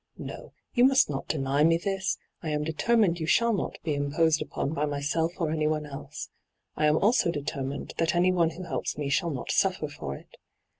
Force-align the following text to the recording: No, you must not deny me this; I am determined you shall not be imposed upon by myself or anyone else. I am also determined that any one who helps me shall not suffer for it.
No, 0.17 0.51
you 0.73 0.83
must 0.83 1.11
not 1.11 1.27
deny 1.27 1.63
me 1.63 1.77
this; 1.77 2.17
I 2.41 2.49
am 2.49 2.63
determined 2.63 3.19
you 3.19 3.27
shall 3.27 3.53
not 3.53 3.77
be 3.83 3.93
imposed 3.93 4.41
upon 4.41 4.73
by 4.73 4.85
myself 4.87 5.33
or 5.37 5.51
anyone 5.51 5.85
else. 5.85 6.29
I 6.75 6.87
am 6.87 6.97
also 6.97 7.29
determined 7.29 7.93
that 7.99 8.15
any 8.15 8.31
one 8.31 8.49
who 8.49 8.63
helps 8.63 8.97
me 8.97 9.09
shall 9.09 9.29
not 9.29 9.51
suffer 9.51 9.87
for 9.87 10.15
it. 10.15 10.37